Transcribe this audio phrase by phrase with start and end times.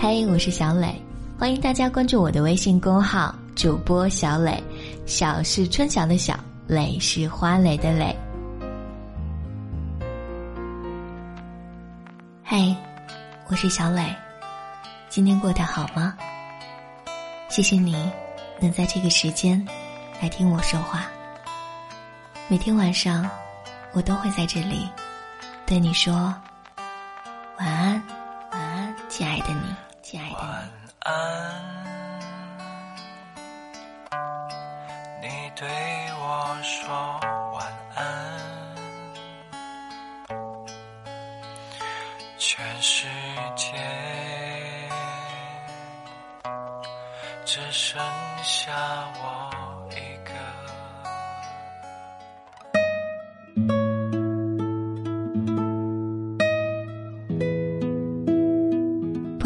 [0.00, 0.94] 嘿，我是小磊，
[1.36, 4.62] 欢迎大家关注我的微信公号主播小磊。
[5.06, 8.16] 小是春晓的小，磊是花蕾的蕾。
[12.44, 12.72] 嘿，
[13.48, 14.14] 我是小磊，
[15.08, 16.16] 今天过得好吗？
[17.48, 18.08] 谢谢你
[18.60, 19.66] 能在这个时间
[20.22, 21.06] 来听我说话。
[22.46, 23.28] 每天晚上，
[23.92, 24.88] 我都会在这里
[25.66, 26.14] 对你说
[27.58, 28.02] 晚安，
[28.52, 29.87] 晚安，亲爱的你。
[30.10, 30.70] 亲爱的，晚
[31.00, 31.10] 安。
[35.20, 35.68] 你对
[36.18, 37.20] 我说
[37.52, 37.62] 晚
[37.94, 38.00] 安。
[42.38, 43.06] 全世
[43.54, 43.76] 界
[47.44, 48.00] 只剩
[48.42, 48.72] 下
[49.20, 49.50] 我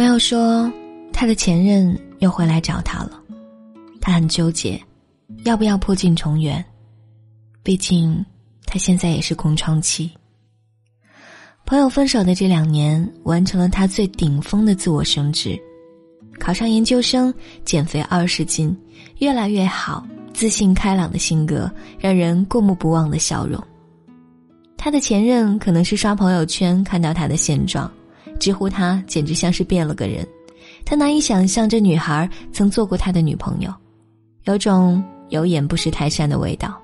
[0.00, 0.72] 朋友说，
[1.12, 3.22] 他的前任又回来找他了，
[4.00, 4.82] 他很纠结，
[5.44, 6.64] 要不要破镜重圆？
[7.62, 8.24] 毕竟
[8.64, 10.10] 他现在也是空窗期。
[11.66, 15.54] 朋友分手的这两年，完成了他最顶峰的自我升职，
[16.38, 17.30] 考上研究生，
[17.66, 18.74] 减肥二十斤，
[19.18, 23.62] 越来越好，自信开朗的性格让人过目不忘的笑容。
[24.78, 27.92] 他的前任可能是刷朋友圈看到他的现状，
[28.40, 30.26] 直呼他简直像是变了个人，
[30.84, 33.72] 他难以想象这女孩曾做过他的女朋友，
[34.44, 36.76] 有种有眼不识泰山的味道。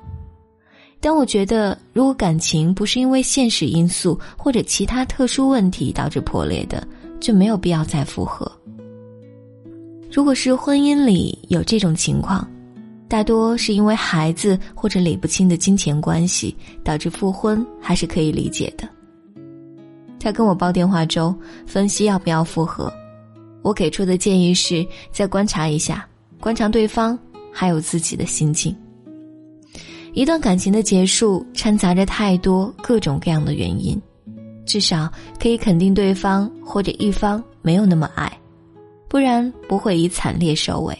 [1.00, 6.86] 但我觉得，如果感情不是因为现实因素或者其他特殊问题导致破裂的，
[7.20, 8.50] 就没有必要再复合。
[10.10, 12.48] 如果是婚姻里有这种情况，
[13.08, 18.88] 大多是因为孩子或者理不清的金钱关系导致复婚，还是可以理解的。
[20.26, 21.32] 他跟我煲电话粥，
[21.68, 22.92] 分析要不要复合，
[23.62, 26.04] 我给出的建议是再观察一下，
[26.40, 27.16] 观察对方
[27.52, 28.76] 还有自己的心境。
[30.14, 34.02] 一段感情的结束掺杂着太多各种各样的原因，
[34.64, 35.08] 至少
[35.40, 38.28] 可以肯定对方或者一方没有那么爱，
[39.06, 40.98] 不然不会以惨烈收尾。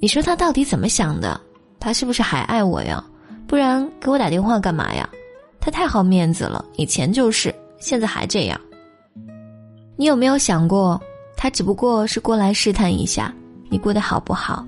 [0.00, 1.38] 你说他到底怎么想的？
[1.78, 3.04] 他是不是还爱我呀？
[3.46, 5.06] 不然给我打电话干嘛呀？
[5.66, 8.60] 他太好面子了，以前就是，现在还这样。
[9.96, 11.00] 你有没有想过，
[11.36, 13.34] 他只不过是过来试探一下
[13.68, 14.64] 你过得好不好？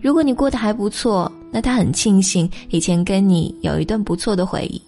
[0.00, 1.30] 如果你过得还不错。
[1.50, 4.80] 那他很庆幸以前跟你有一段不错的回忆。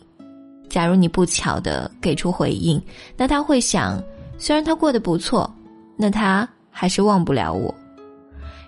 [0.69, 2.81] 假如你不巧的给出回应，
[3.17, 4.03] 那他会想，
[4.39, 5.51] 虽然他过得不错，
[5.97, 7.75] 那他还是忘不了我。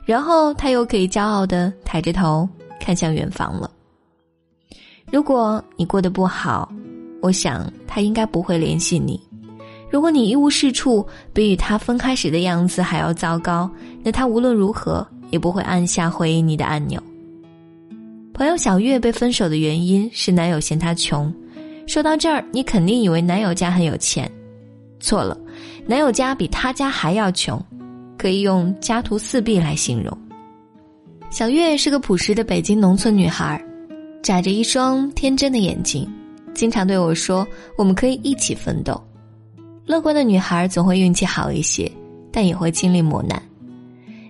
[0.05, 2.49] 然后他又可以骄傲的抬着头
[2.79, 3.71] 看向远方了。
[5.11, 6.73] 如果你过得不好，
[7.23, 9.19] 我想他应该不会联系你。
[9.91, 13.71] 如果你一无是处，比与他分开时的样子还要糟糕，
[14.03, 17.03] 那他无论如何也不会按下回应你的按钮。
[18.35, 21.33] 朋友小月被分手的原因是男友嫌她穷。
[21.87, 24.31] 说到这儿，你肯定以为男友家很有钱，
[25.01, 25.39] 错了，
[25.87, 27.63] 男友家比他家还要穷，
[28.17, 30.17] 可以用家徒四壁来形容。
[31.29, 33.63] 小月是个朴实的北京农村女孩，
[34.23, 36.09] 眨着一双天真的眼睛，
[36.55, 37.47] 经常对我说
[37.77, 39.01] ：“我们可以一起奋斗。”
[39.87, 41.91] 乐观的女孩总会运气好一些，
[42.31, 43.41] 但也会经历磨难。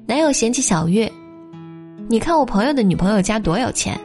[0.07, 1.11] 男友嫌弃小月。
[2.09, 3.99] 你看我朋友的女朋友家多有钱，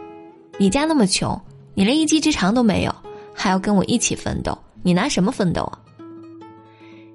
[0.58, 1.40] 你家那么穷，
[1.74, 2.96] 你连一技之长都没有，
[3.34, 5.80] 还要跟我一起奋斗，你拿什么奋斗啊？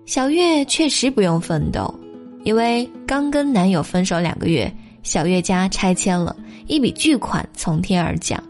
[0.04, 1.94] 小月确实不用奋斗，
[2.42, 4.70] 因为刚跟男友分手两个月，
[5.02, 6.34] 小月家拆迁了
[6.66, 8.42] 一笔巨款从天而降，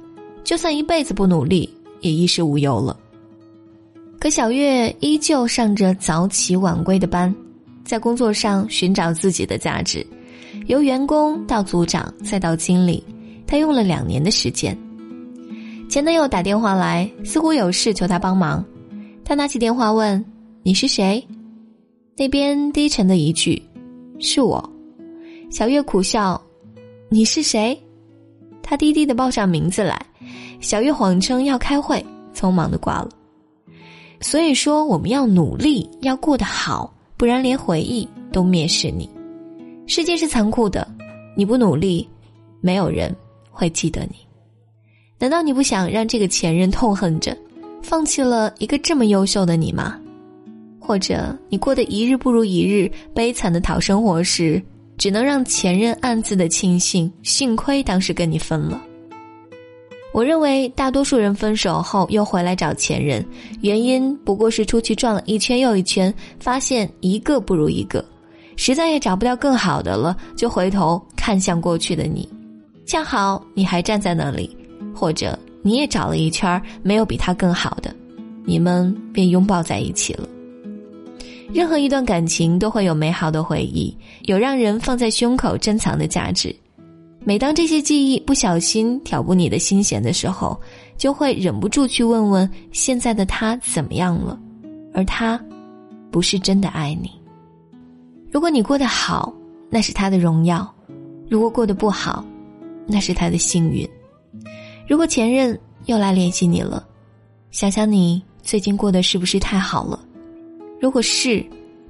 [0.42, 1.68] 就算一辈子不努力，
[2.02, 2.94] 也衣食无忧了。
[4.20, 7.34] 可小月依旧上着早起晚归的班，
[7.84, 10.06] 在工作上寻找自己的价值。
[10.66, 13.02] 由员工到组长再到经理，
[13.46, 14.78] 他用了两年的时间。
[15.88, 18.64] 前男友打电话来，似乎有事求他帮忙。
[19.24, 20.24] 他拿起电话问
[20.62, 21.26] ：“你是谁？”
[22.16, 23.60] 那边低沉的一句
[24.20, 24.72] ：“是我。”
[25.50, 26.40] 小月苦笑
[27.10, 27.76] ：“你是谁？”
[28.62, 30.00] 他低低的报上名字来。
[30.60, 33.08] 小月谎称要开会，匆忙的挂了。
[34.20, 39.08] 所以说，我们要努力，要过得好，不然连回忆都蔑视你。
[39.86, 40.86] 世界是残酷的，
[41.36, 42.08] 你不努力，
[42.60, 43.14] 没有人
[43.50, 44.16] 会记得你。
[45.18, 47.36] 难道你不想让这个前任痛恨着，
[47.82, 49.98] 放弃了一个这么优秀的你吗？
[50.78, 54.62] 或者你过得一日不如一日，悲惨的讨生活时，
[54.98, 58.80] 只能让前任暗自的庆幸，幸亏当时跟你分了。
[60.12, 63.24] 我认为大多数人分手后又回来找前任，
[63.62, 68.04] 原因不过是出去转了一圈又一圈，发现一个不如一个，
[68.56, 72.28] 实在也找不到更好的了，就回头看向过去的你，
[72.84, 74.54] 恰好你还站在那里，
[74.94, 77.94] 或者你也找了一圈没有比他更好的，
[78.44, 80.28] 你们便拥抱在一起了。
[81.54, 86.54] 任何一段感情都会有美好的回忆，有让人放在胸口珍藏的价值。
[87.24, 90.60] 每当这些记忆不小心挑拨你的心弦的时候，
[90.96, 94.38] 就会忍不住去问问现在的他怎么样了，
[94.92, 95.40] 而他，
[96.10, 97.10] 不是真的爱你。
[98.30, 99.32] 如果你过得好，
[99.70, 100.66] 那是他的荣耀；
[101.28, 102.24] 如果过得不好，
[102.86, 103.88] 那是他的幸运。
[104.88, 106.84] 如果前任又来联系你了，
[107.52, 109.98] 想想你最近过得是不是太好了？
[110.80, 111.44] 如果是，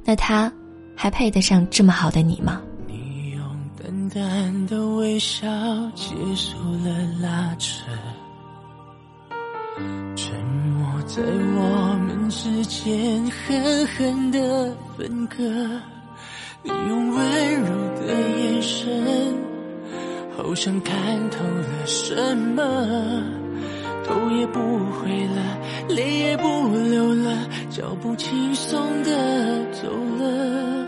[0.05, 0.53] 那他
[0.95, 2.61] 还配得上这么好的你吗？
[4.09, 5.47] 淡的微笑
[5.95, 6.91] 结束了
[7.21, 7.85] 拉扯，
[10.17, 15.37] 沉默在我们之间狠狠的分割。
[16.63, 17.69] 你用温柔
[18.01, 19.35] 的眼神，
[20.37, 20.97] 好像看
[21.31, 22.63] 透了什么，
[24.05, 24.61] 头也不
[24.93, 25.59] 回了，
[25.89, 26.45] 泪也不
[26.89, 29.89] 流了，脚步轻松的走
[30.19, 30.82] 了。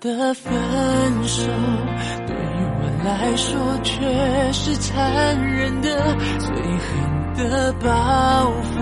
[0.00, 0.50] 的分
[1.24, 1.46] 手
[2.26, 6.88] 对我来说却是残忍的，最狠
[7.36, 8.80] 的报复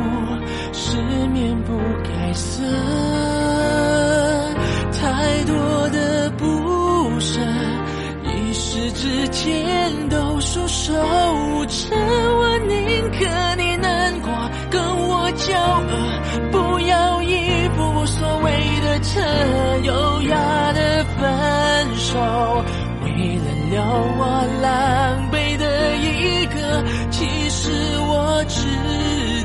[0.72, 0.96] 是
[1.32, 2.62] 面不改色，
[4.92, 7.40] 太多的不舍，
[8.22, 11.96] 一时之间都束手无策。
[11.96, 13.26] 我宁可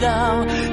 [0.04, 0.73] 知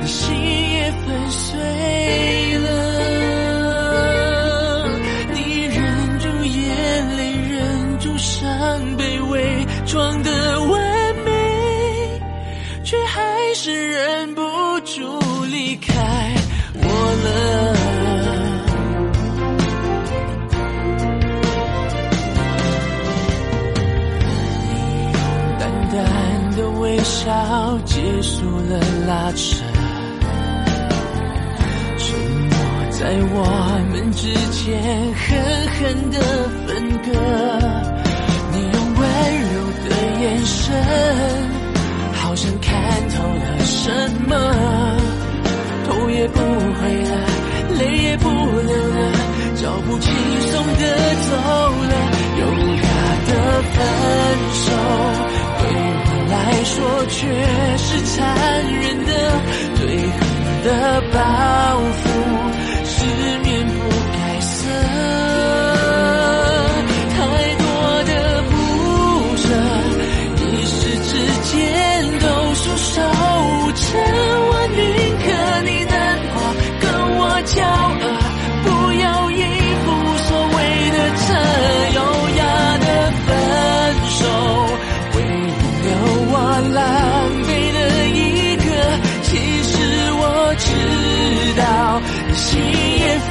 [27.31, 29.63] 笑结束了拉扯，
[31.97, 32.19] 沉
[32.51, 32.59] 默
[32.91, 33.39] 在我
[33.93, 34.59] 们之间
[35.15, 35.23] 狠
[35.77, 35.79] 狠
[36.11, 36.19] 的
[36.67, 36.69] 分
[37.07, 37.07] 割。
[38.51, 39.01] 你用温
[39.47, 39.55] 柔
[39.87, 39.89] 的
[40.21, 40.75] 眼神，
[42.15, 42.69] 好像看
[43.11, 43.79] 透了什
[44.27, 44.35] 么，
[45.87, 47.15] 头也不回了，
[47.79, 48.99] 泪也不流了，
[49.55, 50.11] 脚步轻
[50.51, 50.83] 松的
[51.31, 51.31] 走
[51.87, 51.95] 了，
[52.41, 52.43] 优
[52.75, 52.89] 雅
[53.29, 53.31] 的
[53.63, 53.77] 分
[54.67, 55.20] 手。
[56.51, 57.29] 来说却
[57.77, 58.35] 是残
[58.75, 59.13] 忍的，
[59.77, 60.19] 最狠
[60.65, 61.60] 的吧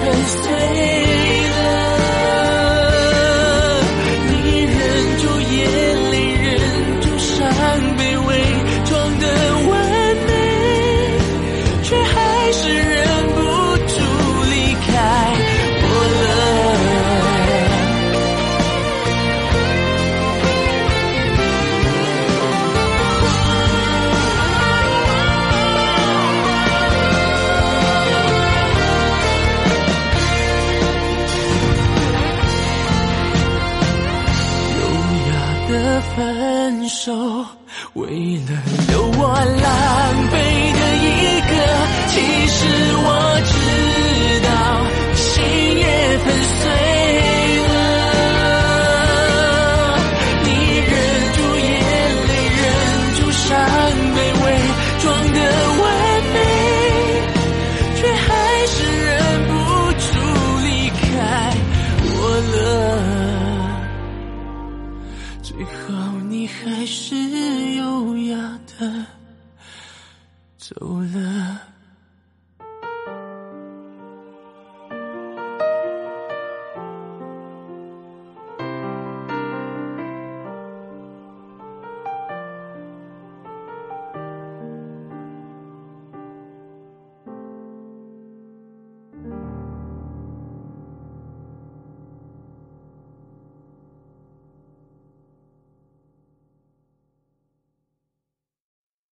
[0.01, 1.08] and stay.
[66.61, 67.15] 开始
[67.75, 69.05] 优雅的
[70.57, 71.38] 走了。